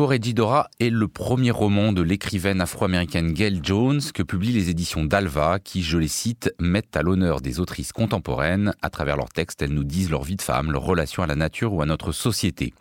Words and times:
Corregidora 0.00 0.70
est 0.80 0.88
le 0.88 1.08
premier 1.08 1.50
roman 1.50 1.92
de 1.92 2.00
l'écrivaine 2.00 2.62
afro-américaine 2.62 3.34
Gail 3.34 3.60
Jones 3.62 4.00
que 4.14 4.22
publient 4.22 4.54
les 4.54 4.70
éditions 4.70 5.04
d'Alva 5.04 5.58
qui, 5.62 5.82
je 5.82 5.98
les 5.98 6.08
cite, 6.08 6.54
mettent 6.58 6.96
à 6.96 7.02
l'honneur 7.02 7.42
des 7.42 7.60
autrices 7.60 7.92
contemporaines. 7.92 8.72
À 8.80 8.88
travers 8.88 9.18
leurs 9.18 9.28
textes, 9.28 9.60
elles 9.60 9.74
nous 9.74 9.84
disent 9.84 10.08
leur 10.08 10.22
vie 10.22 10.36
de 10.36 10.40
femme, 10.40 10.72
leur 10.72 10.84
relation 10.84 11.22
à 11.22 11.26
la 11.26 11.34
nature 11.36 11.74
ou 11.74 11.82
à 11.82 11.84
notre 11.84 12.12
société. 12.12 12.72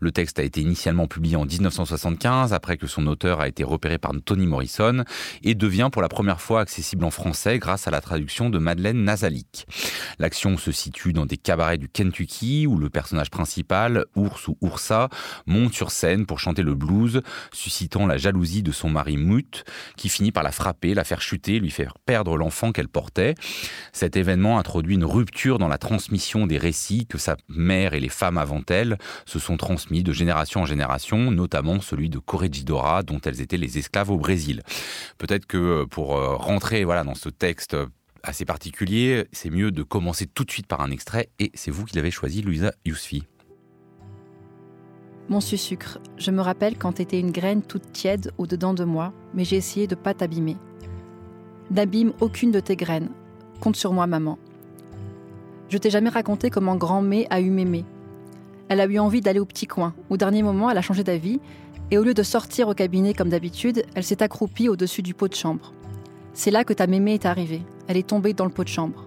Le 0.00 0.10
texte 0.10 0.40
a 0.40 0.42
été 0.42 0.60
initialement 0.60 1.06
publié 1.06 1.36
en 1.36 1.44
1975 1.44 2.52
après 2.52 2.76
que 2.76 2.88
son 2.88 3.06
auteur 3.06 3.38
a 3.38 3.46
été 3.46 3.62
repéré 3.62 3.98
par 3.98 4.10
Toni 4.24 4.48
Morrison 4.48 5.04
et 5.44 5.54
devient 5.54 5.90
pour 5.92 6.02
la 6.02 6.08
première 6.08 6.40
fois 6.40 6.60
accessible 6.62 7.04
en 7.04 7.12
français 7.12 7.60
grâce 7.60 7.86
à 7.86 7.92
la 7.92 8.00
traduction 8.00 8.50
de 8.50 8.58
Madeleine 8.58 9.04
Nazalik. 9.04 9.68
L'action 10.18 10.56
se 10.56 10.72
situe 10.72 11.12
dans 11.12 11.24
des 11.24 11.36
cabarets 11.36 11.78
du 11.78 11.88
Kentucky 11.88 12.66
où 12.66 12.78
le 12.78 12.90
personnage 12.90 13.30
principal, 13.30 14.06
Ours 14.16 14.48
ou 14.48 14.58
Oursa, 14.60 15.08
monte 15.46 15.72
sur 15.72 15.92
scène 15.92 16.26
pour 16.26 16.40
chanter 16.40 16.47
le 16.56 16.74
blues, 16.74 17.22
suscitant 17.52 18.06
la 18.06 18.16
jalousie 18.16 18.62
de 18.62 18.72
son 18.72 18.90
mari 18.90 19.16
Mut, 19.16 19.64
qui 19.96 20.08
finit 20.08 20.32
par 20.32 20.42
la 20.42 20.52
frapper, 20.52 20.94
la 20.94 21.04
faire 21.04 21.20
chuter, 21.20 21.58
lui 21.58 21.70
faire 21.70 21.94
perdre 22.04 22.36
l'enfant 22.36 22.72
qu'elle 22.72 22.88
portait. 22.88 23.34
Cet 23.92 24.16
événement 24.16 24.58
introduit 24.58 24.94
une 24.94 25.04
rupture 25.04 25.58
dans 25.58 25.68
la 25.68 25.78
transmission 25.78 26.46
des 26.46 26.58
récits 26.58 27.06
que 27.06 27.18
sa 27.18 27.36
mère 27.48 27.94
et 27.94 28.00
les 28.00 28.08
femmes 28.08 28.38
avant 28.38 28.62
elle 28.68 28.98
se 29.26 29.38
sont 29.38 29.56
transmis 29.56 30.02
de 30.02 30.12
génération 30.12 30.62
en 30.62 30.66
génération, 30.66 31.30
notamment 31.30 31.80
celui 31.80 32.10
de 32.10 32.18
Corregidora, 32.18 33.02
dont 33.02 33.20
elles 33.24 33.40
étaient 33.40 33.56
les 33.56 33.78
esclaves 33.78 34.10
au 34.10 34.18
Brésil. 34.18 34.62
Peut-être 35.18 35.46
que 35.46 35.58
euh, 35.58 35.86
pour 35.86 36.16
euh, 36.16 36.36
rentrer 36.36 36.84
voilà, 36.84 37.04
dans 37.04 37.14
ce 37.14 37.28
texte 37.28 37.76
assez 38.22 38.44
particulier, 38.44 39.26
c'est 39.32 39.50
mieux 39.50 39.70
de 39.70 39.82
commencer 39.82 40.26
tout 40.26 40.44
de 40.44 40.50
suite 40.50 40.66
par 40.66 40.80
un 40.80 40.90
extrait, 40.90 41.28
et 41.38 41.50
c'est 41.54 41.70
vous 41.70 41.84
qui 41.84 41.96
l'avez 41.96 42.10
choisi, 42.10 42.42
Louisa 42.42 42.72
Yousfi. 42.84 43.24
Mon 45.30 45.40
sucre, 45.42 45.98
je 46.16 46.30
me 46.30 46.40
rappelle 46.40 46.78
quand 46.78 46.92
t'étais 46.92 47.20
une 47.20 47.32
graine 47.32 47.60
toute 47.60 47.92
tiède 47.92 48.32
au-dedans 48.38 48.72
de 48.72 48.84
moi, 48.84 49.12
mais 49.34 49.44
j'ai 49.44 49.56
essayé 49.56 49.86
de 49.86 49.94
pas 49.94 50.14
t'abîmer. 50.14 50.56
N'abîme 51.70 52.14
aucune 52.20 52.50
de 52.50 52.60
tes 52.60 52.76
graines. 52.76 53.10
Compte 53.60 53.76
sur 53.76 53.92
moi, 53.92 54.06
maman. 54.06 54.38
Je 55.68 55.76
t'ai 55.76 55.90
jamais 55.90 56.08
raconté 56.08 56.48
comment 56.48 56.76
grand-mé 56.76 57.26
a 57.28 57.42
eu 57.42 57.50
mémé. 57.50 57.84
Elle 58.70 58.80
a 58.80 58.86
eu 58.86 58.98
envie 58.98 59.20
d'aller 59.20 59.38
au 59.38 59.44
petit 59.44 59.66
coin. 59.66 59.92
Au 60.08 60.16
dernier 60.16 60.42
moment, 60.42 60.70
elle 60.70 60.78
a 60.78 60.82
changé 60.82 61.04
d'avis, 61.04 61.40
et 61.90 61.98
au 61.98 62.04
lieu 62.04 62.14
de 62.14 62.22
sortir 62.22 62.68
au 62.68 62.74
cabinet 62.74 63.12
comme 63.12 63.28
d'habitude, 63.28 63.84
elle 63.94 64.04
s'est 64.04 64.22
accroupie 64.22 64.70
au-dessus 64.70 65.02
du 65.02 65.12
pot 65.12 65.28
de 65.28 65.34
chambre. 65.34 65.74
C'est 66.32 66.50
là 66.50 66.64
que 66.64 66.72
ta 66.72 66.86
mémé 66.86 67.12
est 67.12 67.26
arrivée. 67.26 67.62
Elle 67.86 67.98
est 67.98 68.08
tombée 68.08 68.32
dans 68.32 68.46
le 68.46 68.50
pot 68.50 68.64
de 68.64 68.68
chambre. 68.68 69.04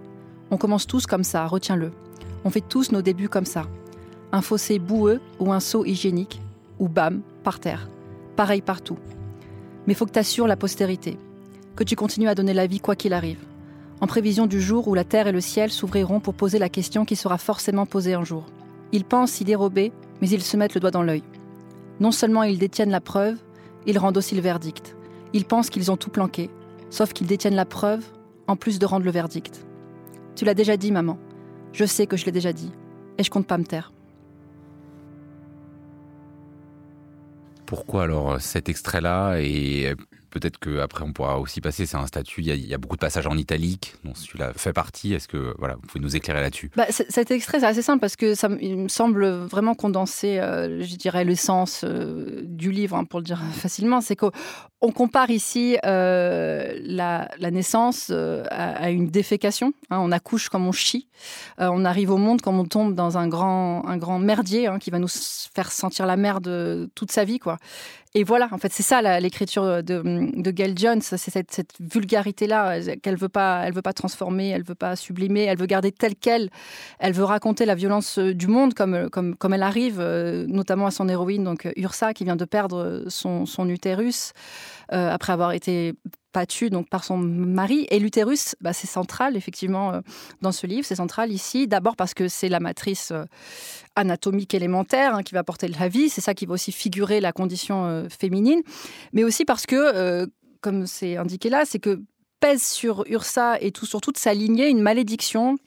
On 0.52 0.58
commence 0.58 0.86
tous 0.86 1.08
comme 1.08 1.24
ça, 1.24 1.48
retiens-le. 1.48 1.92
On 2.46 2.52
fait 2.52 2.62
tous 2.62 2.92
nos 2.92 3.02
débuts 3.02 3.30
comme 3.30 3.46
ça 3.46 3.66
un 4.32 4.42
fossé 4.42 4.80
boueux 4.80 5.22
ou 5.40 5.52
un 5.52 5.60
seau 5.60 5.86
hygiénique, 5.86 6.42
ou 6.80 6.88
bam, 6.88 7.22
par 7.44 7.60
terre. 7.60 7.90
Pareil 8.36 8.62
partout. 8.62 8.98
Mais 9.88 9.94
faut 9.94 10.06
que 10.06 10.12
tu 10.12 10.20
assures 10.20 10.48
la 10.48 10.56
postérité, 10.56 11.18
que 11.76 11.84
tu 11.84 11.96
continues 11.96 12.30
à 12.30 12.36
donner 12.36 12.54
la 12.54 12.68
vie 12.68 12.80
quoi 12.80 12.96
qu'il 12.96 13.14
arrive, 13.14 13.44
en 14.02 14.08
prévision 14.08 14.48
du 14.48 14.60
jour 14.60 14.88
où 14.88 14.96
la 14.96 15.04
terre 15.04 15.28
et 15.28 15.32
le 15.32 15.42
ciel 15.42 15.72
s'ouvriront 15.72 16.20
pour 16.20 16.34
poser 16.34 16.60
la 16.60 16.70
question 16.70 17.06
qui 17.06 17.16
sera 17.16 17.38
forcément 17.38 17.86
posée 17.86 18.14
un 18.16 18.24
jour. 18.24 18.46
Ils 18.92 19.06
pensent 19.06 19.40
y 19.42 19.44
dérober, 19.44 19.92
mais 20.22 20.30
ils 20.30 20.42
se 20.42 20.58
mettent 20.58 20.74
le 20.74 20.82
doigt 20.82 20.92
dans 20.92 21.04
l'œil. 21.04 21.24
Non 22.00 22.12
seulement 22.12 22.44
ils 22.44 22.58
détiennent 22.58 22.90
la 22.90 23.00
preuve, 23.00 23.38
ils 23.86 24.00
rendent 24.00 24.18
aussi 24.18 24.36
le 24.36 24.42
verdict. 24.42 24.96
Ils 25.34 25.46
pensent 25.46 25.70
qu'ils 25.70 25.92
ont 25.92 25.98
tout 25.98 26.10
planqué, 26.10 26.50
sauf 26.90 27.14
qu'ils 27.14 27.28
détiennent 27.28 27.56
la 27.56 27.66
preuve 27.66 28.04
en 28.48 28.56
plus 28.56 28.80
de 28.80 28.86
rendre 28.86 29.06
le 29.06 29.12
verdict. 29.12 29.66
Tu 30.36 30.46
l'as 30.46 30.56
déjà 30.56 30.78
dit, 30.78 30.92
maman. 30.92 31.18
Je 31.74 31.86
sais 31.86 32.08
que 32.08 32.18
je 32.18 32.26
l'ai 32.26 32.32
déjà 32.32 32.54
dit, 32.54 32.72
et 33.18 33.24
je 33.24 33.30
compte 33.30 33.48
pas 33.48 33.58
me 33.58 33.64
taire. 33.64 33.94
Pourquoi 37.72 38.04
alors 38.04 38.42
cet 38.42 38.68
extrait-là 38.68 39.38
et 39.40 39.96
peut-être 40.32 40.58
qu'après 40.58 41.04
on 41.04 41.14
pourra 41.14 41.40
aussi 41.40 41.62
passer, 41.62 41.86
c'est 41.86 41.98
un 41.98 42.08
statut, 42.08 42.42
il 42.42 42.48
y, 42.48 42.74
a, 42.74 42.78
beaucoup 42.78 42.96
de 42.96 43.02
passages 43.02 43.28
en 43.28 43.38
italique, 43.38 43.96
dont 44.04 44.16
celui-là 44.16 44.54
fait 44.56 44.74
partie. 44.74 45.14
Est-ce 45.14 45.28
que 45.28 45.54
voilà, 45.60 45.76
vous 45.76 45.82
pouvez 45.82 46.00
nous 46.00 46.16
éclairer 46.16 46.42
là-dessus? 46.42 46.72
Bah, 46.76 46.86
Cet 46.90 47.30
extrait, 47.32 47.60
c'est 47.60 47.66
assez 47.66 47.82
simple 47.82 48.00
parce 48.00 48.16
que 48.16 48.34
ça 48.34 48.50
me 48.50 48.88
semble 48.88 49.28
vraiment 49.28 49.76
condenser, 49.76 50.40
euh, 50.40 50.82
je 50.82 50.96
dirais, 50.96 51.26
l'essence 51.26 51.84
euh, 51.84 52.42
du 52.44 52.72
livre, 52.72 52.96
hein, 52.96 53.04
pour 53.04 53.20
le 53.20 53.26
dire 53.26 53.42
facilement. 53.54 54.02
C'est 54.02 54.16
qu'on 54.16 54.92
compare 54.94 55.30
ici 55.30 55.78
euh, 55.86 56.74
la, 56.82 57.30
naissance 57.52 58.12
à, 58.50 58.90
une 58.90 59.08
défécation. 59.08 59.74
Hein. 59.90 60.00
on 60.00 60.12
accouche 60.12 60.50
comme 60.50 60.66
on 60.66 60.72
chie. 60.72 61.08
on 61.58 61.84
arrive 61.84 62.12
au 62.12 62.18
monde 62.18 62.42
comme 62.42 62.58
on 62.58 62.66
tombe 62.66 62.96
dans 62.96 63.18
un 63.18 63.28
grand, 63.28 63.86
un 63.86 63.98
grand 63.98 64.18
merdier 64.18 64.68
hein, 64.68 64.80
qui 64.80 64.90
va 64.90 65.00
nous 65.00 65.10
faire 65.54 65.72
sentir 65.72 66.06
la 66.06 66.16
merde 66.16 66.90
toute 66.96 67.12
sa 67.12 67.26
vie. 67.26 67.40
quoi. 67.40 67.58
Et 68.14 68.24
voilà, 68.24 68.50
en 68.52 68.58
fait, 68.58 68.72
c'est 68.74 68.84
ça 68.84 69.02
l'écriture 69.20 69.84
de, 69.84 70.02
de 70.36 70.52
Gail 70.52 70.74
Jones, 70.78 71.02
c'est 71.02 71.18
cette, 71.18 71.74
vulgarité-là 71.80 72.96
qu'elle 73.02 73.16
veut 73.16 73.30
pas, 73.30 73.70
veut 73.72 73.82
pas 73.82 73.94
transformer, 73.94 74.50
elle 74.50 74.64
veut 74.64 74.76
pas 74.76 74.96
sublimer, 74.96 75.44
elle 75.44 75.58
veut 75.58 75.66
garder 75.66 75.92
telle 75.92 76.16
qu'elle. 76.16 76.50
Elle 77.00 77.14
veut 77.14 77.24
raconter 77.24 77.66
la 77.66 77.76
violence 77.76 78.20
euh, 78.20 78.34
du 78.34 78.48
monde 78.48 78.74
comme, 78.74 79.10
comme, 79.10 79.36
comme 79.36 79.54
elle 79.54 79.64
arrive, 79.64 80.00
euh, 80.00 80.46
notamment 80.48 80.88
à 80.88 80.92
son 80.92 81.08
héroïne, 81.08 81.44
donc 81.44 81.72
Ursa, 81.78 82.14
qui 82.14 82.24
vient 82.26 82.36
de 82.36 82.46
perdre 82.46 83.06
son, 83.08 83.46
son 83.46 83.70
utérus 83.70 84.34
euh, 84.94 85.10
après 85.10 85.34
avoir 85.34 85.54
été 85.54 85.94
battu 86.34 86.70
donc 86.70 86.90
par 86.90 87.04
son 87.04 87.18
mari. 87.18 87.88
Et 87.90 88.00
l'utérus, 88.00 88.56
bah, 88.62 88.74
c'est 88.74 88.88
central 88.88 89.36
effectivement 89.36 89.94
euh, 89.94 90.02
dans 90.42 90.52
ce 90.52 90.68
livre. 90.68 90.86
C'est 90.86 90.96
central 90.96 91.32
ici, 91.32 91.68
d'abord 91.68 91.96
parce 91.96 92.14
que 92.14 92.28
c'est 92.28 92.50
la 92.50 92.60
matrice 92.60 93.12
euh, 93.12 93.26
anatomique 93.96 94.54
élémentaire 94.54 95.16
hein, 95.16 95.24
qui 95.24 95.34
va 95.34 95.44
porter 95.44 95.68
la 95.68 95.88
vie. 95.88 96.10
C'est 96.10 96.22
ça 96.22 96.34
qui 96.34 96.46
va 96.46 96.54
aussi 96.54 96.72
figurer 96.72 97.20
la 97.22 97.32
condition 97.32 97.86
euh, 97.86 98.08
féminine, 98.10 98.62
mais 99.14 99.24
aussi 99.24 99.46
parce 99.46 99.66
que, 99.66 100.28
comme 100.62 100.88
c'est 100.88 101.18
indiqué 101.18 101.50
là, 101.50 101.64
c'est 101.66 101.80
que 101.80 102.02
pèse 102.40 102.64
sur 102.64 103.04
Ursa 103.08 103.60
et 103.62 103.72
tout, 103.72 103.86
sur 103.86 104.02
toute 104.02 104.18
sa 104.18 104.34
lignée 104.34 104.70
une 104.70 104.82
malédiction 104.82 105.58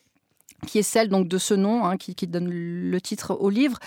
qui 0.64 0.78
est 0.78 0.82
celle 0.82 1.08
donc 1.08 1.28
de 1.28 1.38
ce 1.38 1.54
nom 1.54 1.84
hein, 1.84 1.96
qui, 1.96 2.14
donne 2.26 2.48
le 2.50 3.00
titre 3.00 3.36
au 3.38 3.50
livre, 3.50 3.78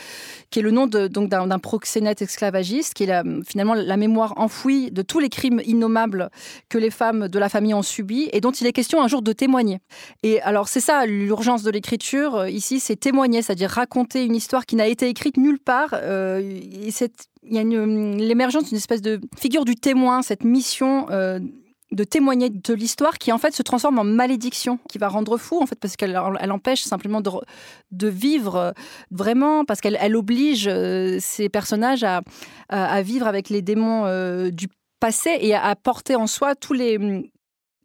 qui 0.49 0.59
est 0.59 0.61
le 0.61 0.71
nom 0.71 0.87
de, 0.87 1.07
donc 1.07 1.29
d'un 1.29 1.59
proxénète 1.59 2.21
esclavagiste, 2.21 2.93
qui 2.93 3.03
est 3.03 3.23
finalement 3.45 3.73
la 3.73 3.97
mémoire 3.97 4.33
enfouie 4.37 4.91
de 4.91 5.01
tous 5.01 5.19
les 5.19 5.29
crimes 5.29 5.61
innommables 5.65 6.29
que 6.69 6.77
les 6.77 6.91
femmes 6.91 7.27
de 7.27 7.39
la 7.39 7.49
famille 7.49 7.73
ont 7.73 7.81
subis 7.81 8.29
et 8.31 8.41
dont 8.41 8.51
il 8.51 8.67
est 8.67 8.73
question 8.73 9.01
un 9.01 9.07
jour 9.07 9.21
de 9.21 9.33
témoigner. 9.33 9.79
Et 10.23 10.41
alors 10.41 10.67
c'est 10.67 10.81
ça 10.81 11.05
l'urgence 11.05 11.63
de 11.63 11.71
l'écriture 11.71 12.35
euh, 12.35 12.49
ici, 12.49 12.79
c'est 12.79 12.95
témoigner, 12.95 13.41
c'est-à-dire 13.41 13.69
raconter 13.69 14.23
une 14.23 14.35
histoire 14.35 14.65
qui 14.65 14.75
n'a 14.75 14.87
été 14.87 15.07
écrite 15.07 15.37
nulle 15.37 15.59
part. 15.59 15.89
Euh, 15.93 16.41
il 17.49 17.55
y 17.55 17.59
a 17.59 17.63
l'émergence 17.63 18.65
d'une 18.65 18.77
espèce 18.77 19.01
de 19.01 19.19
figure 19.37 19.65
du 19.65 19.75
témoin, 19.75 20.21
cette 20.21 20.43
mission. 20.43 21.07
Euh, 21.11 21.39
de 21.91 22.03
témoigner 22.03 22.49
de 22.49 22.73
l'histoire 22.73 23.17
qui 23.17 23.31
en 23.31 23.37
fait 23.37 23.55
se 23.55 23.63
transforme 23.63 23.99
en 23.99 24.03
malédiction, 24.03 24.79
qui 24.89 24.97
va 24.97 25.07
rendre 25.07 25.37
fou 25.37 25.61
en 25.61 25.65
fait 25.65 25.79
parce 25.79 25.95
qu'elle 25.95 26.19
elle 26.39 26.51
empêche 26.51 26.83
simplement 26.83 27.21
de, 27.21 27.31
de 27.91 28.07
vivre 28.07 28.55
euh, 28.55 28.71
vraiment 29.11 29.63
parce 29.63 29.79
qu'elle 29.79 29.97
elle 30.01 30.15
oblige 30.15 30.67
euh, 30.67 31.17
ces 31.21 31.47
personnages 31.47 32.03
à, 32.03 32.21
à, 32.69 33.01
vivre 33.01 33.25
avec 33.25 33.49
les 33.49 33.61
démons 33.61 34.05
euh, 34.05 34.51
du 34.51 34.67
passé 34.99 35.37
et 35.39 35.55
à, 35.55 35.75
porter 35.75 36.15
en 36.15 36.27
soi 36.27 36.55
tous 36.55 36.73
les 36.73 37.31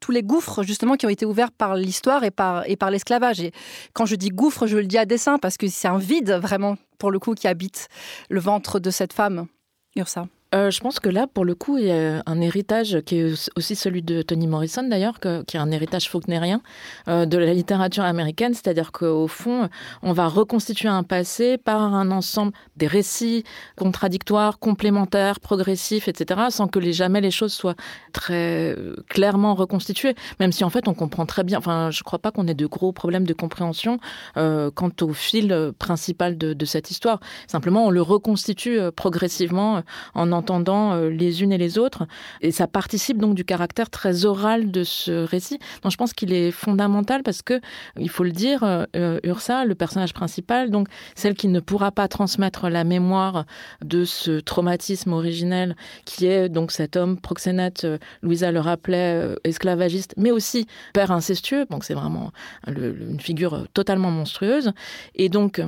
tous 0.01 0.11
les 0.11 0.23
gouffres 0.25 0.65
justement 0.65 0.97
qui 0.97 1.07
ont 1.07 1.11
été 1.11 1.25
ouverts 1.25 1.53
par 1.53 1.77
l'histoire 1.77 2.25
et 2.25 2.33
par, 2.33 2.69
et 2.69 2.75
par 2.75 2.91
l'esclavage. 2.91 3.41
Et 3.41 3.53
quand 3.93 4.05
je 4.05 4.17
dis 4.17 4.31
gouffre, 4.31 4.67
je 4.67 4.77
le 4.77 4.87
dis 4.87 4.99
à 4.99 5.05
dessein 5.05 5.39
parce 5.39 5.57
que 5.57 5.69
c'est 5.69 5.87
un 5.87 5.99
vide 5.99 6.33
vraiment 6.43 6.77
pour 6.99 7.13
le 7.13 7.21
coup 7.21 7.35
qui 7.35 7.47
habite 7.47 7.87
le 8.29 8.41
ventre 8.41 8.81
de 8.81 8.91
cette 8.91 9.13
femme, 9.13 9.47
Ursa. 9.95 10.27
Euh, 10.55 10.71
je 10.71 10.81
pense 10.81 11.01
que 11.01 11.09
là, 11.09 11.27
pour 11.27 11.47
le 11.47 11.55
coup, 11.55 11.79
il 11.79 11.87
y 11.87 11.91
a 11.91 12.23
un 12.27 12.41
héritage 12.43 13.01
qui 13.07 13.17
est 13.17 13.51
aussi 13.57 13.75
celui 13.75 14.03
de 14.03 14.21
Toni 14.21 14.47
Morrison, 14.47 14.83
d'ailleurs, 14.83 15.19
qui 15.19 15.57
est 15.57 15.61
un 15.61 15.71
héritage 15.71 16.11
faulknerien 16.11 16.61
euh, 17.09 17.25
de 17.25 17.39
la 17.39 17.55
littérature 17.55 18.05
américaine. 18.05 18.53
C'est-à-dire 18.53 18.93
qu'au 18.93 19.29
fond, 19.29 19.71
on 20.03 20.13
va 20.13 20.29
reconstituer 20.29 20.91
un 20.91 21.05
passé 21.05 21.57
par 21.57 21.95
un 21.95 22.11
ensemble 22.11 22.53
des 22.77 22.87
récits 22.87 23.45
contradictoires, 23.77 24.59
complémentaires, 24.59 25.41
progressifs, 25.41 26.07
etc., 26.07 26.43
sans 26.51 26.69
que 26.69 26.81
jamais 26.93 27.23
les 27.23 27.31
choses 27.31 27.55
soient 27.55 27.77
très 28.13 28.77
euh, 28.77 28.97
clairement 29.09 29.55
reconstituées. 29.55 30.15
Même 30.39 30.53
si, 30.53 30.65
en 30.65 30.71
fait, 30.71 30.87
on 30.87 30.95
comprend 30.95 31.25
très 31.25 31.45
bien. 31.45 31.59
Enfin, 31.59 31.91
je 31.91 32.01
ne 32.01 32.05
crois 32.05 32.19
pas 32.19 32.31
qu'on 32.31 32.47
ait 32.47 32.55
de 32.55 32.67
gros 32.67 32.93
problèmes 32.93 33.27
de 33.27 33.33
compréhension 33.33 33.99
quant 34.35 34.91
au 35.01 35.13
fil 35.13 35.73
principal 35.79 36.37
de, 36.37 36.53
de, 36.53 36.65
cette 36.65 36.91
histoire. 36.91 37.21
Simplement, 37.47 37.87
on 37.87 37.91
le 37.91 38.03
reconstitue 38.03 38.79
progressivement 38.95 39.83
en 40.15 40.33
entendant 40.43 40.97
les 40.97 41.43
unes 41.43 41.53
et 41.53 41.59
les 41.59 41.79
autres. 41.79 42.07
Et 42.41 42.51
ça 42.51 42.67
participe 42.67 43.19
donc 43.19 43.37
du 43.37 43.45
caractère 43.45 43.91
très 43.91 44.25
oral 44.25 44.73
de 44.73 44.83
ce 44.83 45.25
récit. 45.25 45.61
Donc 45.83 45.93
je 45.93 45.97
pense 45.97 46.13
qu'il 46.13 46.33
est 46.33 46.51
fondamental 46.51 47.23
parce 47.23 47.43
que, 47.43 47.61
il 47.97 48.11
faut 48.11 48.25
le 48.25 48.33
dire, 48.33 48.87
Ursa, 49.23 49.65
le 49.65 49.75
personnage 49.77 50.13
principal, 50.15 50.71
donc 50.71 50.89
celle 51.15 51.35
qui 51.35 51.47
ne 51.47 51.61
pourra 51.61 51.93
pas 51.93 52.09
transmettre 52.09 52.69
la 52.69 52.83
mémoire 52.83 53.45
de 53.85 54.05
ce 54.05 54.41
traumatisme 54.41 55.13
originel 55.13 55.77
qui 56.05 56.27
est 56.27 56.49
donc 56.49 56.73
cet 56.73 56.97
homme 56.97 57.17
proxénète, 57.19 57.87
Louisa 58.23 58.51
le 58.51 58.59
rappelait, 58.59 59.37
esclavagiste, 59.45 60.15
mais 60.17 60.33
aussi 60.33 60.67
père 60.93 61.13
incestueux. 61.13 61.67
Donc 61.71 61.85
c'est 61.85 61.95
vraiment 61.95 62.33
une 62.67 63.21
figure 63.21 63.67
totalement 63.75 64.11
monstrueuse. 64.11 64.73
Et 65.15 65.29
donc, 65.29 65.63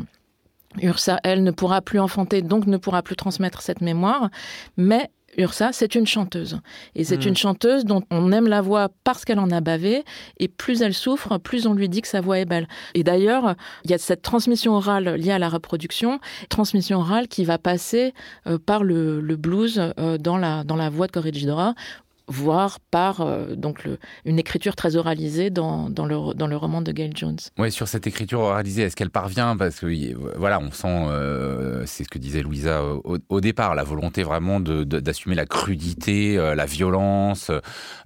Ursa, 0.82 1.20
elle, 1.24 1.42
ne 1.42 1.50
pourra 1.50 1.80
plus 1.80 2.00
enfanter, 2.00 2.42
donc 2.42 2.66
ne 2.66 2.76
pourra 2.76 3.02
plus 3.02 3.16
transmettre 3.16 3.62
cette 3.62 3.80
mémoire, 3.80 4.30
mais 4.76 5.10
Ursa, 5.36 5.70
c'est 5.72 5.94
une 5.94 6.06
chanteuse. 6.06 6.60
Et 6.94 7.04
c'est 7.04 7.24
hmm. 7.24 7.28
une 7.28 7.36
chanteuse 7.36 7.84
dont 7.84 8.02
on 8.10 8.32
aime 8.32 8.46
la 8.46 8.60
voix 8.60 8.88
parce 9.04 9.24
qu'elle 9.24 9.38
en 9.38 9.50
a 9.50 9.60
bavé. 9.60 10.04
Et 10.38 10.48
plus 10.48 10.82
elle 10.82 10.94
souffre, 10.94 11.38
plus 11.38 11.66
on 11.66 11.74
lui 11.74 11.88
dit 11.88 12.02
que 12.02 12.08
sa 12.08 12.20
voix 12.20 12.38
est 12.38 12.44
belle. 12.44 12.68
Et 12.94 13.02
d'ailleurs, 13.02 13.54
il 13.84 13.90
y 13.90 13.94
a 13.94 13.98
cette 13.98 14.22
transmission 14.22 14.74
orale 14.74 15.14
liée 15.14 15.32
à 15.32 15.38
la 15.38 15.48
reproduction, 15.48 16.20
transmission 16.48 17.00
orale 17.00 17.28
qui 17.28 17.44
va 17.44 17.58
passer 17.58 18.14
euh, 18.46 18.58
par 18.58 18.84
le, 18.84 19.20
blues 19.36 19.80
euh, 19.98 20.18
dans, 20.18 20.36
la, 20.36 20.64
dans 20.64 20.76
la 20.76 20.90
voix 20.90 21.06
de 21.06 21.12
Corregidora, 21.12 21.74
voire 22.26 22.80
par 22.80 23.20
euh, 23.20 23.54
donc 23.54 23.86
une 24.24 24.38
écriture 24.38 24.76
très 24.76 24.96
oralisée 24.96 25.50
dans, 25.50 25.90
dans, 25.90 26.06
le, 26.06 26.34
dans 26.34 26.46
le 26.46 26.56
roman 26.56 26.80
de 26.80 26.90
Gail 26.90 27.12
Jones. 27.14 27.38
Oui, 27.58 27.70
sur 27.70 27.86
cette 27.86 28.06
écriture 28.06 28.40
oralisée, 28.40 28.82
est-ce 28.82 28.96
qu'elle 28.96 29.10
parvient? 29.10 29.56
Parce 29.56 29.80
que 29.80 30.14
voilà, 30.38 30.58
on 30.58 30.70
sent, 30.70 31.06
euh, 31.08 31.82
c'est 31.86 32.04
ce 32.04 32.08
que 32.08 32.18
disait 32.18 32.42
Louisa 32.42 32.82
au, 32.82 33.40
départ, 33.40 33.74
la 33.74 33.84
volonté 33.84 34.22
vraiment 34.22 34.60
d'assumer 34.60 35.34
la 35.34 35.46
crudité, 35.46 36.38
euh, 36.38 36.54
la 36.54 36.66
violence 36.66 37.50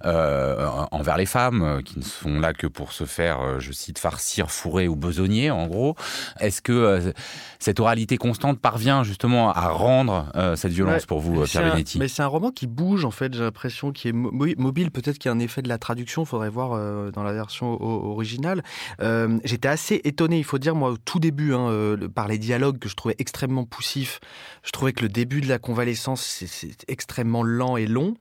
envers 0.03 1.17
les 1.17 1.25
femmes, 1.25 1.81
qui 1.85 1.99
ne 1.99 2.03
sont 2.03 2.39
là 2.39 2.53
que 2.53 2.67
pour 2.67 2.91
se 2.91 3.05
faire, 3.05 3.59
je 3.59 3.71
cite, 3.71 3.99
farcir, 3.99 4.51
fourrer 4.51 4.87
ou 4.87 4.95
besogner, 4.95 5.51
en 5.51 5.67
gros. 5.67 5.95
Est-ce 6.39 6.61
que 6.61 7.13
cette 7.59 7.79
oralité 7.79 8.17
constante 8.17 8.59
parvient 8.59 9.03
justement 9.03 9.51
à 9.51 9.69
rendre 9.69 10.25
cette 10.55 10.73
violence 10.73 11.05
pour 11.05 11.19
vous, 11.19 11.43
Pierre 11.43 11.71
Benetti? 11.71 11.99
Mais 11.99 12.07
c'est 12.07 12.23
un 12.23 12.27
roman 12.27 12.51
qui 12.51 12.67
bouge, 12.67 13.05
en 13.05 13.11
fait, 13.11 13.33
j'ai 13.33 13.43
l'impression, 13.43 13.91
qui 13.91 14.08
mobile. 14.13 14.91
Peut-être 14.91 15.17
qu'il 15.17 15.29
y 15.29 15.31
a 15.31 15.35
un 15.35 15.39
effet 15.39 15.61
de 15.61 15.69
la 15.69 15.77
traduction, 15.77 16.25
faudrait 16.25 16.49
voir 16.49 16.73
euh, 16.73 17.11
dans 17.11 17.23
la 17.23 17.33
version 17.33 17.81
originale. 17.81 18.63
Euh, 19.01 19.39
j'étais 19.43 19.67
assez 19.67 20.01
étonné, 20.03 20.37
il 20.37 20.43
faut 20.43 20.57
dire, 20.57 20.75
moi, 20.75 20.91
au 20.91 20.97
tout 20.97 21.19
début, 21.19 21.53
hein, 21.53 21.69
euh, 21.69 22.07
par 22.07 22.27
les 22.27 22.37
dialogues 22.37 22.79
que 22.79 22.89
je 22.89 22.95
trouvais 22.95 23.15
extrêmement 23.19 23.65
poussifs. 23.65 24.19
Je 24.63 24.71
trouvais 24.71 24.93
que 24.93 25.01
le 25.01 25.09
début 25.09 25.41
de 25.41 25.47
la 25.47 25.59
convalescence, 25.59 26.21
c'est 26.21 26.89
extrêmement 26.89 27.43
lent 27.43 27.77
et 27.77 27.87
long. 27.87 28.15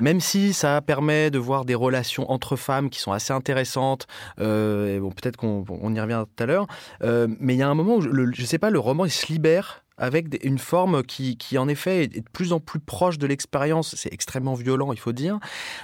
Même 0.00 0.20
si 0.20 0.52
ça 0.52 0.80
permet 0.80 1.30
de 1.30 1.38
voir 1.38 1.64
des 1.64 1.74
relations 1.74 2.30
entre 2.30 2.56
femmes 2.56 2.90
qui 2.90 3.00
sont 3.00 3.12
assez 3.12 3.32
intéressantes. 3.32 4.06
bon, 4.38 5.10
peut-être 5.10 5.36
qu'on 5.36 5.94
y 5.94 6.00
revient 6.00 6.24
tout 6.36 6.42
à 6.42 6.46
l'heure. 6.46 6.66
mais 7.02 7.54
il 7.54 7.58
y 7.58 7.62
a 7.62 7.68
un 7.68 7.74
moment 7.74 7.96
où, 7.96 8.00
je, 8.00 8.10
je 8.32 8.44
sais 8.44 8.58
pas, 8.58 8.70
le 8.70 8.78
roman, 8.78 9.04
il 9.04 9.10
se 9.10 9.32
libère 9.32 9.83
avec 9.96 10.44
une 10.44 10.58
forme 10.58 11.02
qui, 11.02 11.36
qui, 11.36 11.58
en 11.58 11.68
effet, 11.68 12.04
est 12.04 12.20
de 12.20 12.28
plus 12.32 12.52
en 12.52 12.60
plus 12.60 12.80
proche 12.80 13.18
de 13.18 13.26
l'expérience. 13.26 13.94
C'est 13.96 14.12
extrêmement 14.12 14.54
violent, 14.54 14.92
il 14.92 14.98
faut 14.98 15.12
dire. 15.12 15.38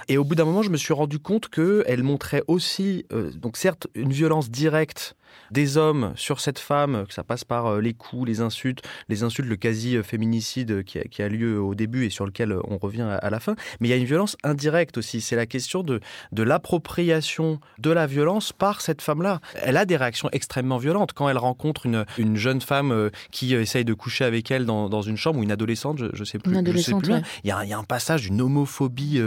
Et 0.07 0.17
au 0.17 0.23
bout 0.23 0.35
d'un 0.35 0.45
moment, 0.45 0.63
je 0.63 0.69
me 0.69 0.77
suis 0.77 0.93
rendu 0.93 1.19
compte 1.19 1.49
qu'elle 1.49 2.03
montrait 2.03 2.43
aussi, 2.47 3.05
euh, 3.13 3.31
donc 3.31 3.57
certes, 3.57 3.87
une 3.95 4.11
violence 4.11 4.49
directe 4.49 5.15
des 5.51 5.77
hommes 5.77 6.13
sur 6.15 6.39
cette 6.39 6.59
femme, 6.59 7.05
que 7.07 7.13
ça 7.13 7.23
passe 7.23 7.43
par 7.43 7.67
euh, 7.67 7.81
les 7.81 7.93
coups, 7.93 8.27
les 8.27 8.41
insultes, 8.41 8.81
les 9.09 9.23
insultes, 9.23 9.47
le 9.47 9.55
quasi-féminicide 9.55 10.83
qui, 10.83 11.21
a 11.21 11.29
lieu 11.29 11.61
au 11.61 11.75
début 11.75 12.05
et 12.05 12.09
sur 12.09 12.25
lequel 12.25 12.57
on 12.63 12.77
revient 12.77 13.17
à, 13.21 13.29
la 13.29 13.39
fin. 13.39 13.55
Mais 13.79 13.87
il 13.87 13.91
y 13.91 13.93
a 13.93 13.97
une 13.97 14.05
violence 14.05 14.37
indirecte 14.43 14.97
aussi. 14.97 15.21
C'est 15.21 15.35
la 15.35 15.45
question 15.45 15.83
de, 15.83 15.99
de 16.31 16.43
l'appropriation 16.43 17.59
de 17.79 17.91
la 17.91 18.07
violence 18.07 18.53
par 18.53 18.81
cette 18.81 19.01
femme-là. 19.01 19.39
Elle 19.55 19.77
a 19.77 19.85
des 19.85 19.97
réactions 19.97 20.29
extrêmement 20.31 20.77
violentes 20.77 21.13
quand 21.13 21.29
elle 21.29 21.37
rencontre 21.37 21.85
une, 21.85 22.05
une 22.17 22.37
jeune 22.37 22.61
femme 22.61 22.91
euh, 22.91 23.09
qui 23.31 23.53
euh, 23.55 23.61
essaye 23.61 23.85
de 23.85 23.93
coucher 23.93 24.25
avec 24.25 24.49
elle 24.51 24.65
dans, 24.65 24.89
dans 24.89 25.01
une 25.01 25.17
chambre 25.17 25.39
ou 25.39 25.43
une 25.43 25.51
adolescente, 25.51 25.97
je, 25.99 26.19
ne 26.19 26.25
sais 26.25 26.39
plus. 26.39 26.51
Une 26.51 26.59
adolescente, 26.59 27.05
il, 27.07 27.11
y 27.47 27.51
a, 27.51 27.63
il, 27.63 27.69
y 27.69 27.73
a, 27.73 27.77
un 27.77 27.83
passage 27.83 28.23
d'une 28.23 28.41
homophobie 28.41 29.21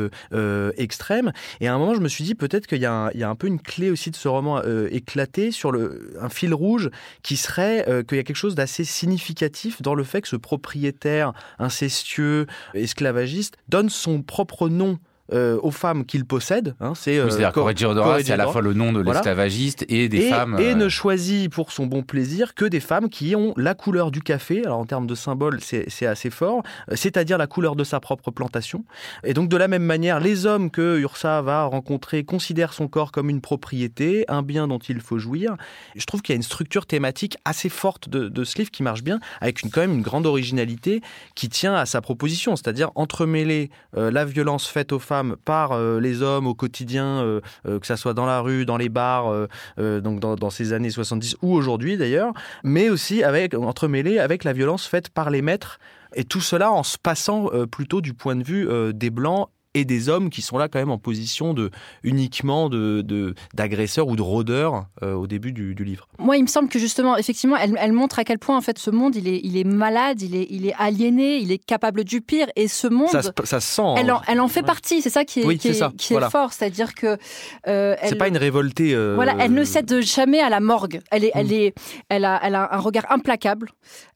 extrême. 0.76 1.32
Et 1.60 1.68
à 1.68 1.74
un 1.74 1.78
moment, 1.78 1.94
je 1.94 2.00
me 2.00 2.08
suis 2.08 2.24
dit 2.24 2.34
peut-être 2.34 2.66
qu'il 2.66 2.78
y, 2.78 2.82
y, 2.82 2.86
a 2.86 3.28
un 3.28 3.34
peu 3.34 3.46
une 3.46 3.60
clé 3.60 3.90
aussi 3.90 4.10
de 4.10 4.16
ce 4.16 4.28
roman 4.28 4.62
éclaté 4.90 5.50
sur 5.50 5.72
le, 5.72 5.93
un 6.20 6.28
fil 6.28 6.54
rouge 6.54 6.90
qui 7.22 7.36
serait 7.36 7.88
euh, 7.88 8.02
qu'il 8.02 8.16
y 8.16 8.20
a 8.20 8.24
quelque 8.24 8.36
chose 8.36 8.54
d'assez 8.54 8.84
significatif 8.84 9.82
dans 9.82 9.94
le 9.94 10.04
fait 10.04 10.22
que 10.22 10.28
ce 10.28 10.36
propriétaire 10.36 11.32
incestueux, 11.58 12.46
esclavagiste, 12.74 13.56
donne 13.68 13.88
son 13.88 14.22
propre 14.22 14.68
nom 14.68 14.98
euh, 15.32 15.58
aux 15.62 15.70
femmes 15.70 16.04
qu'il 16.04 16.26
possède. 16.26 16.74
Hein, 16.80 16.92
c'est 16.94 17.16
euh, 17.16 17.30
c'est 17.30 17.42
à 17.42 18.36
la 18.36 18.46
fois 18.46 18.60
le 18.60 18.74
nom 18.74 18.92
de 18.92 19.00
l'esclavagiste 19.00 19.86
et 19.88 20.10
des 20.10 20.28
femmes. 20.28 20.58
Et 20.60 20.74
ne 20.74 20.90
choisit 20.90 21.50
pour 21.50 21.72
son 21.72 21.86
bon 21.86 22.02
plaisir 22.02 22.54
que 22.54 22.66
des 22.66 22.78
femmes 22.78 23.08
qui 23.08 23.34
ont 23.34 23.54
la 23.56 23.72
couleur 23.72 24.10
du 24.10 24.20
café. 24.20 24.60
Alors 24.66 24.80
en 24.80 24.84
termes 24.84 25.06
de 25.06 25.14
symbole, 25.14 25.60
c'est 25.62 26.04
assez 26.04 26.28
fort, 26.28 26.62
c'est-à-dire 26.92 27.38
la 27.38 27.46
couleur 27.46 27.74
de 27.74 27.84
sa 27.84 28.00
propre 28.00 28.30
plantation. 28.32 28.84
Et 29.24 29.32
donc 29.32 29.48
de 29.48 29.56
la 29.56 29.66
même 29.66 29.84
manière, 29.84 30.20
les 30.20 30.44
hommes 30.44 30.70
que 30.70 30.98
Ursa 30.98 31.40
va 31.40 31.64
rencontrer 31.64 32.24
considèrent 32.24 32.74
son 32.74 32.86
corps 32.86 33.10
comme 33.10 33.30
une 33.30 33.40
propriété, 33.40 34.26
un 34.28 34.42
bien 34.42 34.68
dont 34.68 34.78
il 34.78 35.00
faut 35.00 35.18
jouir. 35.18 35.56
Je 35.96 36.04
trouve 36.04 36.20
qu'il 36.20 36.34
y 36.34 36.36
a 36.36 36.36
une 36.36 36.42
structure 36.42 36.84
thématique 36.84 37.38
assez 37.46 37.70
forte 37.70 38.10
de, 38.10 38.44
ce 38.44 38.58
livre 38.58 38.70
qui 38.70 38.82
marche 38.82 39.02
bien, 39.02 39.20
avec 39.40 39.62
une, 39.62 39.70
quand 39.70 39.80
même 39.80 39.94
une 39.94 40.02
grande 40.02 40.26
originalité 40.26 41.00
qui 41.34 41.48
tient 41.48 41.74
à 41.74 41.86
sa 41.86 42.02
proposition, 42.02 42.56
c'est-à-dire 42.56 42.90
entremêler 42.94 43.70
la 43.94 44.26
violence 44.26 44.66
faite 44.66 44.92
aux 44.92 44.98
femmes 44.98 45.14
par 45.44 45.72
euh, 45.72 46.00
les 46.00 46.22
hommes 46.22 46.46
au 46.46 46.54
quotidien, 46.54 47.20
euh, 47.22 47.40
euh, 47.66 47.78
que 47.78 47.86
ça 47.86 47.96
soit 47.96 48.14
dans 48.14 48.26
la 48.26 48.40
rue, 48.40 48.64
dans 48.66 48.76
les 48.76 48.88
bars, 48.88 49.32
donc 49.78 50.20
dans, 50.20 50.50
ces 50.50 50.72
années 50.72 50.90
70 50.90 51.36
ou 51.42 51.52
aujourd'hui 51.52 51.96
d'ailleurs, 51.96 52.32
mais 52.62 52.88
aussi 52.88 53.22
avec 53.22 53.54
entremêlé 53.54 54.18
avec 54.18 54.44
la 54.44 54.52
violence 54.52 54.86
faite 54.86 55.08
par 55.08 55.30
les 55.30 55.42
maîtres 55.42 55.78
et 56.14 56.24
tout 56.24 56.40
cela 56.40 56.70
en 56.70 56.82
se 56.82 56.98
passant 56.98 57.50
plutôt 57.70 58.00
du 58.00 58.14
point 58.14 58.36
de 58.36 58.44
vue 58.44 58.68
des 58.92 59.10
blancs 59.10 59.48
et 59.74 59.84
des 59.84 60.08
hommes 60.08 60.30
qui 60.30 60.42
sont 60.42 60.56
là 60.56 60.68
quand 60.68 60.78
même 60.78 60.90
en 60.90 60.98
position 60.98 61.52
de 61.52 61.70
uniquement 62.02 62.68
de 62.68 63.34
d'agresseurs 63.54 64.08
ou 64.08 64.16
de 64.16 64.22
rôdeurs 64.22 64.86
euh, 65.02 65.14
au 65.14 65.26
début 65.26 65.52
du, 65.52 65.74
livre. 65.84 66.08
Moi, 66.18 66.36
il 66.36 66.42
me 66.42 66.48
semble 66.48 66.68
que 66.68 66.78
justement, 66.78 67.16
effectivement, 67.16 67.56
elle, 67.56 67.76
elle, 67.78 67.92
montre 67.92 68.18
à 68.18 68.24
quel 68.24 68.38
point 68.38 68.56
en 68.56 68.60
fait 68.60 68.78
ce 68.78 68.90
monde 68.90 69.16
il 69.16 69.28
est 69.28 69.40
il 69.42 69.56
est 69.56 69.64
malade, 69.64 70.22
il 70.22 70.34
est 70.34 70.46
il 70.50 70.66
est 70.66 70.74
aliéné, 70.78 71.36
il 71.38 71.52
est 71.52 71.58
capable 71.58 72.04
du 72.04 72.20
pire 72.20 72.46
et 72.56 72.68
ce 72.68 72.86
monde 72.86 73.08
ça, 73.08 73.22
ça 73.44 73.60
sent. 73.60 73.82
Elle 73.98 74.10
en, 74.10 74.22
elle 74.26 74.40
en 74.40 74.48
fait 74.48 74.62
partie, 74.62 75.02
c'est 75.02 75.10
ça 75.10 75.24
qui 75.24 75.40
est 75.40 75.58
qui, 75.58 75.68
est, 75.68 75.96
qui 75.96 76.14
est, 76.14 76.30
fort, 76.30 76.52
c'est-à-dire 76.52 76.94
que 76.94 77.18
euh, 77.66 77.96
c'est 78.02 78.16
pas 78.16 78.28
une 78.28 78.38
révoltée. 78.38 78.94
Euh, 78.94 79.14
voilà, 79.14 79.36
elle 79.40 79.52
ne 79.52 79.64
cède 79.64 80.00
jamais 80.00 80.40
à 80.40 80.48
la 80.48 80.60
morgue. 80.60 81.00
Elle 81.10 81.24
est 81.24 81.32
elle 81.34 81.48
mm. 81.48 81.52
est 81.52 81.74
elle 82.08 82.24
a 82.24 82.40
elle 82.42 82.54
a 82.54 82.74
un 82.74 82.78
regard 82.78 83.06
implacable. 83.10 83.70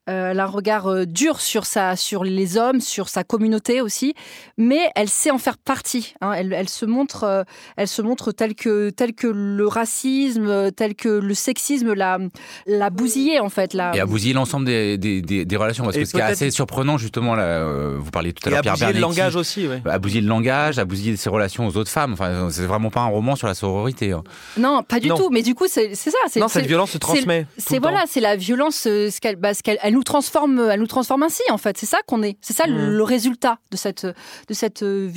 Elle 0.05 0.39
a 0.39 0.45
un 0.45 0.47
regard 0.47 1.05
dur 1.05 1.39
sur, 1.39 1.67
sa, 1.67 1.95
sur 1.95 2.23
les 2.23 2.57
hommes, 2.57 2.81
sur 2.81 3.09
sa 3.09 3.23
communauté 3.23 3.79
aussi, 3.79 4.15
mais 4.57 4.89
elle 4.95 5.07
sait 5.07 5.29
en 5.29 5.37
faire 5.37 5.48
partie. 5.57 6.13
Hein. 6.21 6.33
Elle, 6.33 6.69
se 6.69 6.85
montre, 6.85 7.23
euh, 7.23 7.43
elle 7.77 7.87
se 7.87 8.01
montre 8.01 8.31
telle 8.31 8.55
que, 8.55 8.89
telle 8.89 9.13
que 9.13 9.27
le 9.27 9.67
racisme, 9.67 10.71
tel 10.71 10.95
que 10.95 11.09
le 11.09 11.33
sexisme 11.33 11.93
l'a, 11.93 12.19
l'a 12.65 12.89
bousillé 12.89 13.39
en 13.39 13.49
fait. 13.49 13.75
Et 13.75 13.99
a 13.99 14.05
bousillé 14.05 14.33
l'ensemble 14.33 14.65
des, 14.65 14.97
des, 14.97 15.57
relations. 15.57 15.83
Parce 15.83 15.97
que 15.97 16.05
ce 16.05 16.11
qui 16.11 16.19
est 16.19 16.21
assez 16.21 16.51
surprenant 16.51 16.97
justement, 16.97 17.35
là, 17.35 17.63
vous 17.97 18.11
parliez 18.11 18.33
tout 18.33 18.47
à 18.47 18.51
l'heure, 18.51 18.61
Pierre 18.61 18.77
Bernetti. 18.77 18.95
le 18.95 19.01
langage 19.01 19.35
aussi, 19.35 19.67
oui. 19.67 19.75
A 19.85 19.99
bousillé 19.99 20.21
le 20.21 20.27
langage, 20.27 20.79
a 20.79 20.85
bousillé 20.85 21.15
ses 21.17 21.29
relations 21.29 21.67
aux 21.67 21.77
autres 21.77 21.91
femmes. 21.91 22.13
Enfin, 22.13 22.49
c'est 22.51 22.65
vraiment 22.65 22.89
pas 22.89 23.01
un 23.01 23.07
roman 23.07 23.35
sur 23.35 23.47
la 23.47 23.55
sororité. 23.55 24.11
Hein. 24.11 24.23
Non, 24.57 24.83
pas 24.83 24.99
du 24.99 25.09
tout. 25.09 25.29
Mais 25.31 25.41
du 25.41 25.55
coup, 25.55 25.65
c'est, 25.67 25.95
ça. 25.95 26.11
non, 26.37 26.47
cette 26.47 26.65
violence 26.65 26.91
se 26.91 26.97
transmet. 26.97 27.45
C'est, 27.57 27.79
voilà, 27.79 28.03
c'est 28.07 28.21
la 28.21 28.35
violence, 28.35 28.75
ce 28.83 29.19
qu'elle, 29.19 29.35
bah, 29.35 29.53
qu'elle 29.53 29.79
nous 29.91 30.03
transforme, 30.03 30.69
elle 30.71 30.79
nous 30.79 30.87
transforme 30.87 31.23
ainsi 31.23 31.43
en 31.49 31.57
fait. 31.57 31.77
C'est 31.77 31.85
ça 31.85 31.99
qu'on 32.05 32.23
est. 32.23 32.37
C'est 32.41 32.53
ça 32.53 32.65
le, 32.67 32.97
mmh. 32.97 33.01
résultat 33.01 33.59
de 33.71 33.77
cette 33.77 34.05
de 34.05 34.53
cette 34.53 34.83
euh, 34.83 35.07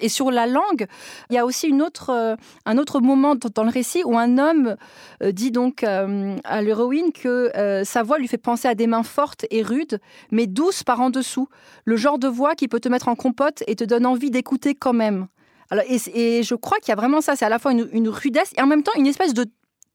Et 0.00 0.08
sur 0.08 0.30
la 0.30 0.46
langue, 0.46 0.86
il 1.30 1.34
y 1.34 1.38
a 1.38 1.44
aussi 1.44 1.72
euh, 2.08 2.36
un 2.66 2.78
autre 2.78 3.00
moment 3.00 3.34
dans 3.34 3.64
le 3.64 3.70
récit 3.70 4.02
où 4.04 4.18
un 4.18 4.38
homme 4.38 4.76
euh, 5.22 5.32
dit 5.32 5.50
donc 5.50 5.82
à 5.84 6.62
l'héroïne 6.62 7.12
que 7.12 7.50
sa 7.84 8.02
voix 8.02 8.18
lui 8.18 8.28
fait 8.28 8.38
penser 8.38 8.68
à 8.68 8.74
des 8.74 8.86
mains 8.86 9.02
fortes 9.02 9.46
et 9.50 9.62
rudes, 9.62 10.00
mais 10.30 10.46
douces 10.46 10.82
par 10.84 11.00
en 11.00 11.10
dessous. 11.10 11.48
Le 11.84 11.96
genre 11.96 12.18
de 12.18 12.28
voix 12.28 12.54
qui 12.54 12.68
peut 12.68 12.80
te 12.80 12.88
mettre 12.88 13.08
en 13.08 13.14
compote 13.14 13.62
et 13.66 13.76
te 13.76 13.84
donne 13.84 14.06
envie 14.06 14.30
d'écouter 14.30 14.74
quand 14.74 14.92
même. 14.92 15.26
Alors, 15.70 15.84
et, 15.88 16.42
je 16.42 16.54
crois 16.54 16.78
qu'il 16.80 16.90
y 16.90 16.92
a 16.92 16.96
vraiment 16.96 17.22
ça. 17.22 17.34
C'est 17.34 17.46
à 17.46 17.48
la 17.48 17.58
fois 17.58 17.72
une, 17.72 18.08
rudesse 18.08 18.52
et 18.58 18.60
en 18.60 18.66
même 18.66 18.82
temps 18.82 18.92
une 18.96 19.06
espèce 19.06 19.32
de 19.32 19.46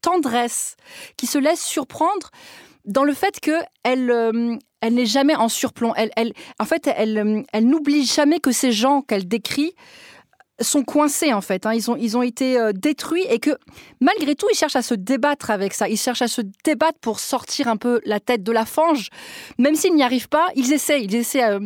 tendresse 0.02 0.76
qui 1.16 1.26
se 1.26 1.38
laisse 1.38 1.62
surprendre 1.62 2.30
dans 2.84 3.04
le 3.04 3.14
fait 3.14 3.38
que 3.40 3.52
elle, 3.84 4.10
euh, 4.10 4.56
elle 4.80 4.94
n'est 4.94 5.06
jamais 5.06 5.34
en 5.34 5.48
surplomb. 5.48 5.92
Elle, 5.96 6.32
en 6.58 6.64
fait, 6.64 6.88
elle, 6.96 7.18
euh, 7.18 7.42
elle 7.52 7.66
n'oublie 7.66 8.04
jamais 8.04 8.40
que 8.40 8.52
ces 8.52 8.72
gens 8.72 9.02
qu'elle 9.02 9.26
décrit 9.26 9.74
sont 10.60 10.82
coincés 10.82 11.32
en 11.32 11.40
fait. 11.40 11.66
Hein. 11.66 11.74
Ils, 11.74 11.90
ont, 11.90 11.96
ils 11.96 12.16
ont 12.16 12.22
été 12.22 12.58
euh, 12.58 12.72
détruits 12.72 13.24
et 13.30 13.38
que 13.38 13.56
malgré 14.00 14.34
tout, 14.34 14.46
ils 14.52 14.56
cherchent 14.56 14.76
à 14.76 14.82
se 14.82 14.94
débattre 14.94 15.50
avec 15.50 15.72
ça. 15.72 15.88
Ils 15.88 15.96
cherchent 15.96 16.22
à 16.22 16.28
se 16.28 16.42
débattre 16.64 16.98
pour 17.00 17.20
sortir 17.20 17.68
un 17.68 17.76
peu 17.76 18.00
la 18.04 18.18
tête 18.18 18.42
de 18.42 18.52
la 18.52 18.64
fange. 18.64 19.08
Même 19.58 19.76
s'ils 19.76 19.94
n'y 19.94 20.02
arrivent 20.02 20.28
pas, 20.28 20.48
ils 20.56 20.72
essaient. 20.72 21.02
Ils 21.02 21.14
essaient 21.14 21.58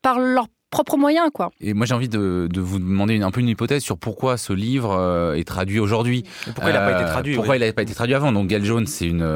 par 0.00 0.18
leur 0.18 0.46
propres 0.70 0.96
moyens, 0.96 1.30
quoi. 1.32 1.50
Et 1.60 1.72
moi, 1.74 1.86
j'ai 1.86 1.94
envie 1.94 2.08
de, 2.08 2.48
vous 2.56 2.78
demander 2.78 3.20
un 3.22 3.30
peu 3.30 3.40
une 3.40 3.48
hypothèse 3.48 3.82
sur 3.82 3.98
pourquoi 3.98 4.36
ce 4.36 4.52
livre 4.52 4.92
euh, 4.92 5.34
est 5.34 5.44
traduit 5.44 5.78
aujourd'hui. 5.78 6.24
Pourquoi 6.44 6.70
il 6.70 6.74
n'a 6.74 6.80
pas 6.80 7.00
été 7.00 7.10
traduit 7.10 7.34
Pourquoi 7.34 7.56
il 7.56 7.60
n'a 7.64 7.72
pas 7.72 7.82
été 7.82 7.94
traduit 7.94 8.14
avant? 8.14 8.32
Donc, 8.32 8.48
Gail 8.48 8.64
Jones, 8.64 8.86
c'est 8.86 9.06
une 9.06 9.26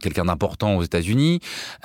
quelqu'un 0.00 0.24
d'important 0.24 0.76
aux 0.76 0.82
États-Unis. 0.82 1.40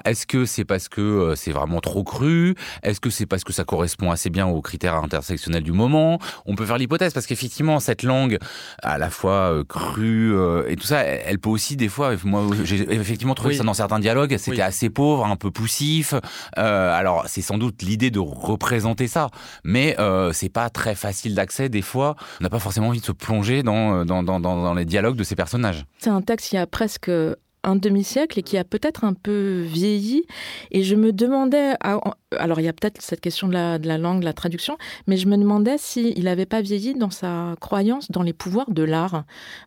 Est-ce 0.06 0.26
que 0.26 0.46
c'est 0.46 0.66
parce 0.66 0.88
que 0.88 1.34
c'est 1.36 1.52
vraiment 1.52 1.82
trop 1.82 2.04
cru? 2.04 2.56
Est-ce 2.84 3.00
que 3.00 3.10
c'est 3.10 3.26
parce 3.26 3.44
que 3.44 3.54
ça 3.54 3.64
correspond 3.64 4.12
assez 4.12 4.30
bien 4.30 4.48
aux 4.48 4.62
critères 4.62 4.96
intersectionnels 4.96 5.64
du 5.64 5.72
moment? 5.72 6.20
On 6.46 6.56
peut 6.56 6.66
faire 6.66 6.78
l'hypothèse 6.78 7.14
parce 7.14 7.26
qu'effectivement, 7.26 7.80
cette 7.80 8.04
langue, 8.04 8.38
à 8.82 8.98
la 8.98 9.10
fois 9.10 9.64
crue 9.68 10.34
et 10.68 10.76
tout 10.76 10.88
ça, 10.88 11.02
elle 11.02 11.40
peut 11.40 11.50
aussi 11.50 11.76
des 11.76 11.90
fois. 11.90 12.14
Moi, 12.24 12.44
j'ai 12.64 12.92
effectivement 12.94 13.36
trouvé 13.36 13.56
ça 13.56 13.64
dans 13.64 13.74
certains 13.74 14.00
dialogues, 14.00 14.38
c'était 14.38 14.62
assez 14.62 14.90
pauvre, 14.90 15.26
un 15.26 15.36
peu 15.36 15.52
poussif. 15.52 16.14
alors, 16.56 17.26
c'est 17.28 17.42
sans 17.42 17.58
doute 17.58 17.82
l'idée 17.82 18.05
de 18.12 18.20
représenter 18.20 19.08
ça. 19.08 19.30
Mais 19.64 19.96
euh, 20.00 20.32
c'est 20.34 20.50
pas 20.50 20.70
très 20.70 20.96
facile 20.96 21.36
d'accès. 21.36 21.70
Des 21.70 21.82
fois, 21.82 22.16
on 22.40 22.44
n'a 22.44 22.50
pas 22.50 22.60
forcément 22.60 22.88
envie 22.88 23.02
de 23.02 23.06
se 23.06 23.12
plonger 23.12 23.64
dans, 23.64 24.06
dans, 24.06 24.24
dans, 24.24 24.40
dans 24.40 24.74
les 24.74 24.86
dialogues 24.86 25.16
de 25.16 25.24
ces 25.24 25.36
personnages. 25.36 25.86
C'est 26.00 26.10
un 26.10 26.22
texte 26.22 26.50
qui 26.50 26.58
a 26.58 26.68
presque 26.68 27.10
un 27.66 27.76
demi-siècle 27.76 28.40
et 28.40 28.44
qui 28.44 28.58
a 28.58 28.64
peut-être 28.64 29.04
un 29.04 29.14
peu 29.14 29.62
vieilli. 29.62 30.26
Et 30.72 30.84
je 30.84 30.96
me 30.96 31.12
demandais, 31.12 31.74
alors 31.82 32.60
il 32.60 32.64
y 32.64 32.68
a 32.68 32.74
peut-être 32.74 33.02
cette 33.02 33.22
question 33.22 33.48
de 33.48 33.54
la, 33.54 33.80
de 33.80 33.88
la, 33.88 33.98
langue, 33.98 34.20
de 34.20 34.26
la 34.26 34.34
traduction, 34.34 34.78
mais 35.08 35.18
je 35.18 35.28
me 35.28 35.36
demandais 35.38 35.78
s'il 35.78 36.24
n'avait 36.24 36.46
pas 36.46 36.62
vieilli 36.62 36.94
dans 36.94 37.10
sa 37.10 37.56
croyance 37.60 38.12
dans 38.12 38.22
les 38.22 38.34
pouvoirs 38.34 38.70
de 38.70 38.84
l'art, 38.84 39.24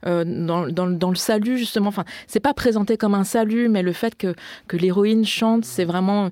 euh, 0.06 0.24
dans, 0.24 0.68
dans, 0.68 0.86
dans, 0.86 1.10
le 1.10 1.16
salut 1.16 1.58
justement. 1.58 1.88
Enfin, 1.88 2.04
c'est 2.26 2.40
pas 2.40 2.54
présenté 2.54 2.96
comme 2.96 3.14
un 3.14 3.24
salut, 3.24 3.68
mais 3.68 3.82
le 3.82 3.92
fait 3.92 4.16
que, 4.16 4.34
que 4.68 4.76
l'héroïne 4.76 5.24
chante, 5.24 5.64
c'est 5.64 5.84
vraiment 5.84 6.30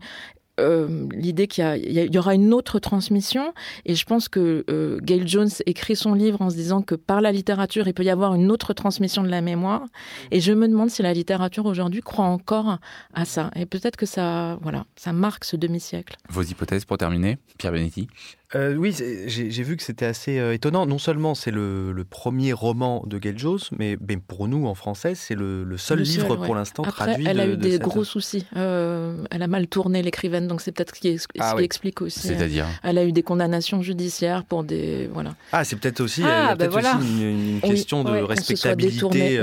euh, 0.59 1.07
l'idée 1.13 1.47
qu'il 1.47 1.65
y, 1.65 2.19
aura 2.19 2.35
une 2.35 2.55
autre 2.55 2.79
transmission. 2.79 3.53
Et 3.85 3.95
je 3.95 4.05
pense 4.05 4.29
que 4.29 4.65
euh, 4.71 4.99
Gail 5.03 5.27
Jones 5.27 5.51
écrit 5.67 5.97
son 5.97 6.15
livre 6.15 6.41
en 6.41 6.51
se 6.51 6.57
disant 6.57 6.83
que 6.83 6.95
par 6.95 7.21
la 7.21 7.33
littérature, 7.33 7.87
il 7.89 7.95
peut 7.95 8.05
y 8.05 8.11
avoir 8.11 8.35
une 8.35 8.51
autre 8.51 8.73
transmission 8.73 9.23
de 9.23 9.29
la 9.29 9.41
mémoire. 9.41 9.85
Et 10.31 10.41
je 10.41 10.53
me 10.53 10.69
demande 10.69 10.91
si 10.91 11.03
la 11.03 11.13
littérature 11.13 11.67
aujourd'hui 11.67 12.01
croit 12.01 12.25
encore 12.25 12.79
à 13.15 13.25
ça. 13.25 13.51
Et 13.57 13.67
peut-être 13.67 13.97
que 13.97 14.07
ça, 14.07 14.59
voilà, 14.63 14.87
ça 14.97 15.13
marque 15.13 15.45
ce 15.45 15.57
demi-siècle. 15.57 16.17
Vos 16.31 16.43
hypothèses 16.43 16.85
pour 16.85 16.99
terminer, 16.99 17.39
Pierre 17.59 17.73
Benetti? 17.73 18.09
Euh, 18.55 18.77
oui, 18.77 18.95
j'ai 19.27 19.63
vu 19.65 19.77
que 19.77 19.83
c'était 19.83 20.07
assez 20.07 20.39
euh, 20.39 20.55
étonnant. 20.55 20.87
Non 20.87 20.99
seulement 20.99 21.35
c'est 21.35 21.51
le, 21.51 22.05
premier 22.09 22.53
roman 22.53 23.03
de 23.07 23.19
Gail 23.19 23.37
Jones, 23.37 23.59
mais, 23.77 23.97
pour 23.97 24.47
nous 24.47 24.67
en 24.67 24.75
français, 24.75 25.15
c'est 25.15 25.35
le, 25.35 25.77
seul 25.77 26.01
livre 26.01 26.37
pour 26.37 26.55
l'instant 26.55 26.83
traduit. 26.83 27.27
Elle 27.27 27.41
a 27.41 27.47
eu 27.47 27.57
des 27.57 27.79
gros 27.79 28.05
soucis. 28.05 28.47
Euh, 28.57 29.25
elle 29.31 29.43
a 29.43 29.49
mal 29.49 29.67
tourné 29.67 30.03
l'écrivaine, 30.03 30.47
donc 30.47 30.61
c'est 30.61 30.73
peut-être 30.73 30.95
ce 30.95 31.01
qui, 31.01 31.19
ah 31.41 31.55
explique 31.59 32.03
aussi. 32.03 32.21
C'est-à-dire 32.21 32.67
Elle 32.83 32.99
a 32.99 33.05
eu 33.05 33.13
des 33.13 33.23
condamnations 33.23 33.83
judiciaires 33.83 34.45
pour 34.45 34.63
des 34.63 35.09
voilà. 35.13 35.35
Ah, 35.53 35.65
c'est 35.65 35.77
peut-être 35.77 36.01
aussi, 36.01 36.23
ah, 36.25 36.55
ben 36.55 36.71
une, 37.01 37.61
question 37.61 38.05
de 38.05 38.23
respectabilité 38.23 39.41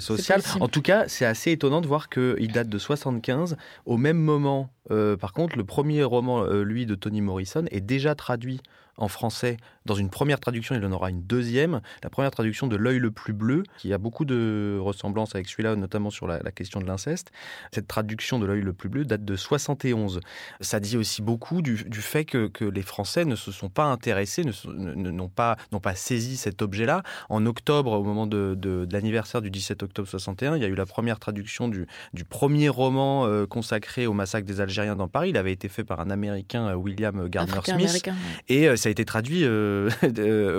sociale. 0.00 0.40
En 0.60 0.68
tout 0.68 0.82
cas, 0.82 1.04
c'est 1.08 1.26
assez 1.26 1.52
étonnant 1.52 1.80
de 1.80 1.86
voir 1.86 2.08
qu'il 2.08 2.52
date 2.52 2.68
de 2.68 2.78
75, 2.78 3.56
au 3.84 3.96
même 3.96 4.18
moment 4.18 4.70
euh, 4.90 5.16
par 5.16 5.32
contre, 5.32 5.56
le 5.56 5.64
premier 5.64 6.02
roman, 6.04 6.44
euh, 6.44 6.62
lui, 6.62 6.86
de 6.86 6.94
Toni 6.94 7.20
Morrison, 7.20 7.64
est 7.70 7.80
déjà 7.80 8.14
traduit 8.14 8.45
aujourd'hui 8.46 8.60
en 8.96 9.08
français. 9.08 9.56
Dans 9.84 9.94
une 9.94 10.10
première 10.10 10.40
traduction, 10.40 10.74
il 10.74 10.84
en 10.84 10.92
aura 10.92 11.10
une 11.10 11.22
deuxième. 11.22 11.80
La 12.02 12.10
première 12.10 12.30
traduction 12.30 12.66
de 12.66 12.76
L'œil 12.76 12.98
le 12.98 13.10
plus 13.10 13.32
bleu, 13.32 13.62
qui 13.78 13.92
a 13.92 13.98
beaucoup 13.98 14.24
de 14.24 14.78
ressemblances 14.80 15.34
avec 15.34 15.48
celui-là, 15.48 15.76
notamment 15.76 16.10
sur 16.10 16.26
la, 16.26 16.40
question 16.50 16.80
de 16.80 16.86
l'inceste. 16.86 17.30
Cette 17.72 17.86
traduction 17.86 18.38
de 18.38 18.46
L'œil 18.46 18.62
le 18.62 18.72
plus 18.72 18.88
bleu 18.88 19.04
date 19.04 19.24
de 19.24 19.36
71. 19.36 20.20
Ça 20.60 20.80
dit 20.80 20.96
aussi 20.96 21.22
beaucoup 21.22 21.62
du, 21.62 21.76
fait 22.00 22.24
que, 22.24 22.50
les 22.64 22.82
Français 22.82 23.24
ne 23.24 23.36
se 23.36 23.52
sont 23.52 23.68
pas 23.68 23.84
intéressés, 23.84 24.42
n'ont 24.66 25.28
pas, 25.28 25.56
pas 25.82 25.94
saisi 25.94 26.36
cet 26.36 26.62
objet-là. 26.62 27.02
En 27.28 27.46
octobre, 27.46 27.92
au 27.92 28.02
moment 28.02 28.26
de, 28.26 28.88
l'anniversaire 28.90 29.42
du 29.42 29.50
17 29.50 29.82
octobre 29.82 30.08
61, 30.08 30.56
il 30.56 30.62
y 30.62 30.64
a 30.64 30.68
eu 30.68 30.74
la 30.74 30.86
première 30.86 31.18
traduction 31.18 31.68
du, 31.68 31.86
premier 32.28 32.68
roman 32.68 33.26
euh, 33.26 33.46
consacré 33.46 34.06
au 34.06 34.12
massacre 34.12 34.46
des 34.46 34.60
Algériens 34.60 34.96
dans 34.96 35.06
Paris. 35.06 35.30
Il 35.30 35.36
avait 35.36 35.52
été 35.52 35.68
fait 35.68 35.84
par 35.84 36.00
un 36.00 36.10
Américain, 36.10 36.74
William 36.74 37.28
Gardner 37.28 37.60
Smith. 37.64 38.10
Et 38.48 38.68
ça 38.86 38.88
a 38.88 38.92
été 38.92 39.04
traduit 39.04 39.42
euh, 39.44 39.90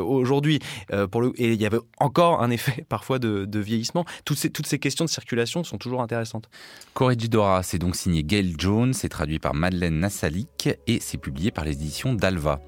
aujourd'hui. 0.03 0.59
Euh, 0.91 1.07
pour 1.07 1.21
le, 1.21 1.31
et 1.37 1.53
il 1.53 1.61
y 1.61 1.65
avait 1.65 1.79
encore 1.97 2.41
un 2.41 2.49
effet 2.49 2.85
parfois 2.89 3.19
de, 3.19 3.59
vieillissement. 3.59 4.05
Toutes 4.25 4.37
ces, 4.37 4.49
toutes 4.49 4.67
ces 4.67 4.79
questions 4.79 5.05
de 5.05 5.09
circulation 5.09 5.63
sont 5.63 5.77
toujours 5.77 6.01
intéressantes. 6.01 6.49
Corregidora, 6.93 7.63
c'est 7.63 7.79
donc 7.79 7.95
signé 7.95 8.23
Gail 8.23 8.55
Jones, 8.57 8.93
c'est 8.93 9.07
traduit 9.07 9.39
par 9.39 9.53
Madeleine 9.53 9.99
Nassalik 9.99 10.69
et 10.87 10.99
c'est 10.99 11.17
publié 11.17 11.51
par 11.51 11.63
les 11.63 11.71
éditions 11.71 12.13
d'Alva. 12.13 12.59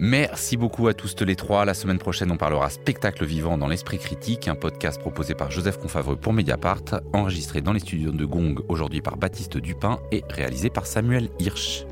Merci 0.00 0.56
beaucoup 0.56 0.88
à 0.88 0.94
tous 0.94 1.14
les 1.20 1.36
trois. 1.36 1.66
La 1.66 1.74
semaine 1.74 1.98
prochaine, 1.98 2.30
on 2.30 2.38
parlera 2.38 2.70
spectacle 2.70 3.26
vivant 3.26 3.58
dans 3.58 3.68
l'esprit 3.68 3.98
critique, 3.98 4.48
un 4.48 4.54
podcast 4.54 4.98
proposé 4.98 5.34
par 5.34 5.50
Joseph 5.50 5.76
Confavreux 5.76 6.16
pour 6.16 6.32
Mediapart, 6.32 7.02
enregistré 7.12 7.60
dans 7.60 7.74
les 7.74 7.80
studios 7.80 8.12
de 8.12 8.24
Gong 8.24 8.54
aujourd'hui 8.68 9.02
par 9.02 9.18
Baptiste 9.18 9.58
Dupin 9.58 9.98
et 10.10 10.24
réalisé 10.30 10.70
par 10.70 10.86
Samuel 10.86 11.28
Hirsch. 11.38 11.84